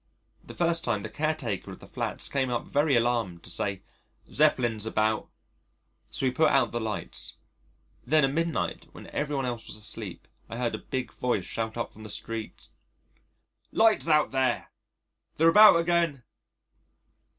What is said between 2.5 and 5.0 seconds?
very alarmed to say "Zeppelins